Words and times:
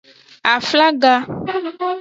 Aflaga. 0.53 1.13